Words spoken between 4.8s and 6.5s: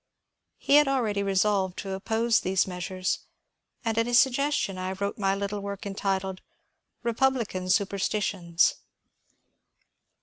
wrote my little work entitled ^*